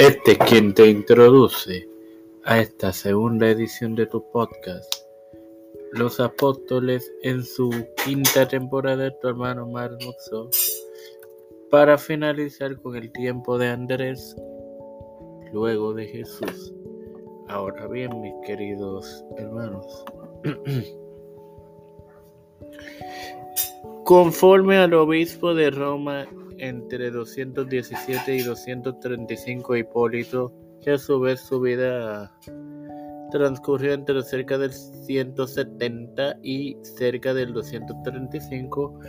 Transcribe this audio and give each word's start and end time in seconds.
Este 0.00 0.32
es 0.32 0.38
quien 0.38 0.72
te 0.72 0.88
introduce 0.88 1.86
a 2.44 2.58
esta 2.58 2.90
segunda 2.90 3.50
edición 3.50 3.94
de 3.94 4.06
tu 4.06 4.24
podcast. 4.30 4.90
Los 5.92 6.18
apóstoles 6.20 7.12
en 7.22 7.44
su 7.44 7.68
quinta 8.02 8.48
temporada 8.48 9.04
de 9.04 9.10
tu 9.20 9.28
hermano 9.28 9.66
Marmoso. 9.66 10.48
Para 11.70 11.98
finalizar 11.98 12.80
con 12.80 12.96
el 12.96 13.12
tiempo 13.12 13.58
de 13.58 13.68
Andrés, 13.68 14.34
luego 15.52 15.92
de 15.92 16.06
Jesús. 16.06 16.72
Ahora 17.48 17.86
bien, 17.86 18.22
mis 18.22 18.32
queridos 18.46 19.22
hermanos. 19.36 20.06
Conforme 24.04 24.78
al 24.78 24.94
obispo 24.94 25.52
de 25.52 25.70
Roma 25.70 26.26
entre 26.60 27.10
217 27.10 28.36
y 28.36 28.42
235 28.42 29.76
Hipólito, 29.76 30.52
que 30.82 30.92
a 30.92 30.98
su 30.98 31.20
vez 31.20 31.40
su 31.40 31.60
vida 31.60 32.32
transcurrió 33.30 33.92
entre 33.92 34.22
cerca 34.22 34.58
del 34.58 34.72
170 34.72 36.38
y 36.42 36.76
cerca 36.82 37.32
del 37.34 37.52
235, 37.52 39.00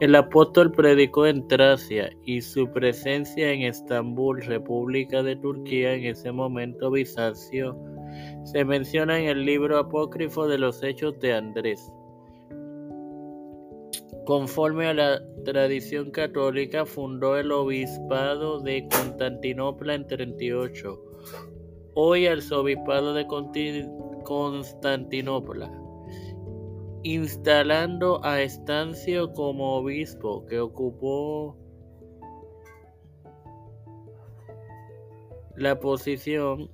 el 0.00 0.14
apóstol 0.14 0.72
predicó 0.72 1.26
en 1.26 1.46
Tracia 1.46 2.10
y 2.24 2.40
su 2.40 2.70
presencia 2.72 3.52
en 3.52 3.62
Estambul, 3.62 4.40
República 4.40 5.22
de 5.22 5.36
Turquía, 5.36 5.92
en 5.92 6.06
ese 6.06 6.32
momento 6.32 6.90
Bizancio, 6.90 7.76
se 8.44 8.64
menciona 8.64 9.18
en 9.18 9.26
el 9.26 9.44
libro 9.44 9.78
apócrifo 9.78 10.48
de 10.48 10.56
los 10.56 10.82
Hechos 10.82 11.20
de 11.20 11.34
Andrés. 11.34 11.92
Conforme 14.30 14.86
a 14.86 14.94
la 14.94 15.20
tradición 15.44 16.12
católica, 16.12 16.86
fundó 16.86 17.36
el 17.36 17.50
obispado 17.50 18.60
de 18.60 18.86
Constantinopla 18.86 19.94
en 19.94 20.06
38, 20.06 21.02
hoy 21.94 22.28
arzobispado 22.28 23.12
de 23.12 23.26
Constantinopla, 24.22 25.72
instalando 27.02 28.24
a 28.24 28.40
Estancio 28.40 29.32
como 29.32 29.74
obispo, 29.78 30.46
que 30.46 30.60
ocupó 30.60 31.56
la 35.56 35.80
posición 35.80 36.70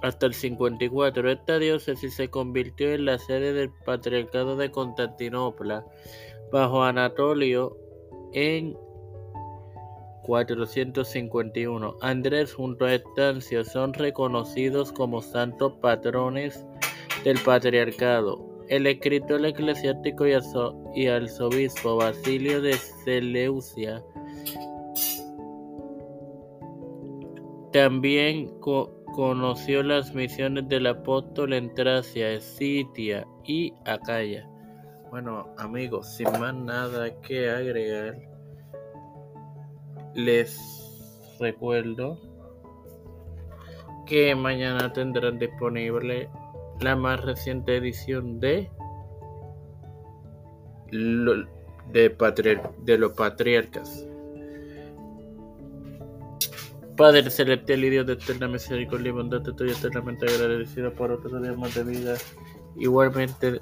hasta 0.00 0.24
el 0.24 0.32
54. 0.32 1.30
Esta 1.30 1.58
diócesis 1.58 2.14
se 2.14 2.30
convirtió 2.30 2.94
en 2.94 3.04
la 3.04 3.18
sede 3.18 3.52
del 3.52 3.70
Patriarcado 3.84 4.56
de 4.56 4.70
Constantinopla 4.70 5.84
bajo 6.52 6.82
Anatolio 6.82 7.76
en 8.32 8.76
451. 10.24 11.96
Andrés 12.00 12.54
junto 12.54 12.86
a 12.86 12.94
Estancio 12.94 13.64
son 13.64 13.92
reconocidos 13.92 14.92
como 14.92 15.20
santos 15.22 15.74
patrones 15.80 16.66
del 17.24 17.38
patriarcado. 17.38 18.54
El 18.68 18.86
escritor 18.86 19.44
eclesiástico 19.44 20.26
y, 20.26 21.06
arzobispo 21.06 21.96
Basilio 21.96 22.62
de 22.62 22.72
Seleucia 23.04 24.02
también 27.72 28.48
conoció 28.60 29.82
las 29.82 30.14
misiones 30.14 30.68
del 30.68 30.86
apóstol 30.86 31.52
en 31.52 31.74
Tracia, 31.74 32.30
Escitia 32.30 33.26
y 33.44 33.74
Acaya. 33.84 34.48
Bueno, 35.14 35.54
amigos, 35.58 36.16
sin 36.16 36.26
más 36.40 36.52
nada 36.52 37.20
que 37.20 37.48
agregar, 37.48 38.16
les 40.12 40.58
recuerdo 41.38 42.18
que 44.06 44.34
mañana 44.34 44.92
tendrán 44.92 45.38
disponible 45.38 46.28
la 46.80 46.96
más 46.96 47.24
reciente 47.24 47.76
edición 47.76 48.40
de 48.40 48.68
de, 51.92 52.98
los 52.98 53.12
patriarcas. 53.12 54.04
Padre 56.96 57.30
celestial 57.30 57.84
y 57.84 57.90
Dios 57.90 58.06
de 58.08 58.14
eterna 58.14 58.48
misericordia 58.48 59.10
y 59.10 59.12
bondad, 59.12 59.48
estoy 59.48 59.70
eternamente 59.70 60.26
agradecido 60.26 60.92
por 60.92 61.12
otro 61.12 61.40
día 61.40 61.52
más 61.52 61.72
de 61.72 61.84
vida. 61.84 62.16
Igualmente 62.76 63.60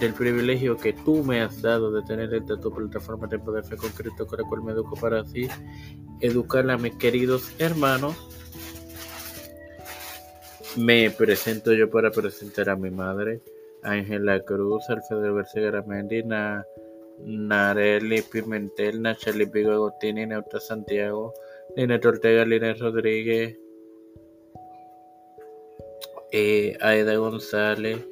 del 0.00 0.12
privilegio 0.12 0.76
que 0.76 0.92
tú 0.92 1.22
me 1.22 1.40
has 1.40 1.62
dado 1.62 1.92
de 1.92 2.02
tener 2.02 2.32
esta 2.34 2.56
tu 2.56 2.72
plataforma 2.72 3.26
de 3.26 3.38
poder 3.38 3.64
fe 3.64 3.76
concreto 3.76 4.26
con 4.26 4.40
la 4.40 4.48
cual 4.48 4.62
me 4.62 4.72
educo 4.72 4.96
para 4.96 5.20
así 5.20 5.48
educar 6.20 6.68
a 6.70 6.78
mis 6.78 6.94
queridos 6.96 7.52
hermanos. 7.58 8.16
Me 10.76 11.10
presento 11.10 11.72
yo 11.72 11.88
para 11.88 12.10
presentar 12.10 12.68
a 12.68 12.76
mi 12.76 12.90
madre, 12.90 13.40
Ángela 13.82 14.40
Cruz, 14.40 14.82
Alfredo 14.88 15.34
García 15.34 15.62
Garamendi, 15.62 16.24
Nareli 17.20 18.22
Pimentel, 18.22 19.00
Nacheli 19.00 19.46
Pigo 19.46 19.70
Agostini, 19.70 20.26
Neuta 20.26 20.58
Santiago, 20.58 21.32
Lina 21.76 22.00
Ortega, 22.04 22.44
Lina 22.44 22.74
Rodríguez, 22.74 23.56
eh, 26.32 26.76
Aida 26.80 27.14
González, 27.14 28.04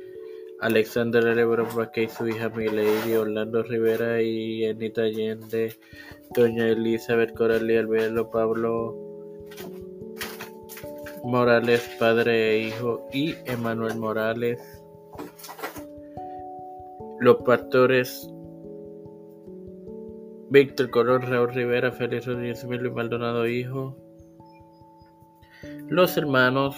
Alexander 0.63 1.25
Lebron 1.25 1.67
y 1.97 2.09
su 2.09 2.29
hija 2.29 2.49
Milady, 2.49 3.15
Orlando 3.15 3.65
Rivera 3.65 4.23
y 4.23 4.65
Anita 4.65 5.03
Allende, 5.03 5.75
Doña 6.37 6.69
Elizabeth 6.69 7.35
Coralie 7.35 7.81
Albelo, 7.81 8.31
Pablo 8.31 8.97
Morales, 11.25 11.91
padre 11.99 12.53
e 12.53 12.69
hijo, 12.69 13.09
y 13.13 13.35
Emanuel 13.45 13.97
Morales. 13.97 14.61
Los 17.19 17.39
pastores 17.39 18.29
Víctor 20.51 20.91
Colón, 20.91 21.23
Raúl 21.23 21.53
Rivera, 21.53 21.91
Félix 21.91 22.27
Rodríguez 22.27 22.63
Emilio 22.63 22.93
Maldonado, 22.93 23.49
hijo. 23.49 23.97
Los 25.89 26.17
hermanos 26.17 26.77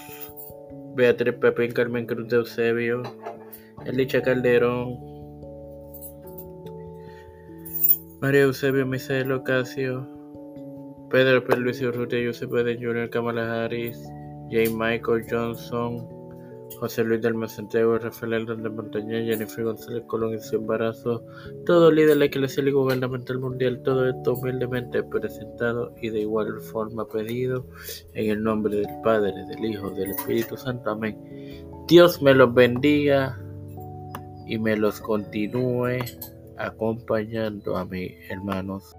Beatriz 0.94 1.34
Pepe 1.34 1.66
y 1.66 1.68
Carmen 1.68 2.06
Cruz 2.06 2.28
de 2.28 2.36
Eusebio. 2.36 3.02
Elicha 3.86 4.22
Calderón, 4.22 4.98
María 8.20 8.42
Eusebio 8.42 8.86
Misael 8.86 9.32
Ocasio, 9.32 10.08
Pedro 11.10 11.44
Luis 11.58 11.82
Urrutia, 11.82 12.26
Joseph 12.26 12.50
Biden 12.50 12.82
Jr., 12.82 13.10
Kamala 13.10 13.64
Harris, 13.64 14.02
J. 14.50 14.70
Michael 14.74 15.24
Johnson, 15.30 16.08
José 16.80 17.04
Luis 17.04 17.22
del 17.22 17.48
Santiago, 17.48 17.98
Rafael 17.98 18.32
Hernández 18.32 18.72
Montaña, 18.72 19.22
Jennifer 19.22 19.64
González 19.64 20.04
Colón 20.06 20.32
en 20.32 20.40
su 20.40 20.56
embarazo, 20.56 21.22
todo 21.66 21.90
líder 21.90 22.18
de 22.18 22.26
Iglesia 22.26 22.64
y 22.64 22.70
gubernamental 22.70 23.38
mundial, 23.38 23.82
todo 23.84 24.08
esto 24.08 24.34
humildemente 24.34 25.02
presentado 25.02 25.94
y 26.00 26.10
de 26.10 26.20
igual 26.20 26.60
forma 26.60 27.06
pedido 27.06 27.66
en 28.14 28.30
el 28.30 28.42
nombre 28.42 28.76
del 28.76 29.00
Padre, 29.02 29.34
del 29.48 29.64
Hijo, 29.64 29.90
del 29.90 30.10
Espíritu 30.10 30.56
Santo. 30.56 30.90
Amén. 30.90 31.18
Dios 31.86 32.22
me 32.22 32.34
los 32.34 32.52
bendiga 32.54 33.38
y 34.46 34.58
me 34.58 34.76
los 34.76 35.00
continúe 35.00 35.98
acompañando 36.56 37.76
a 37.76 37.84
mis 37.84 38.12
hermanos. 38.30 38.94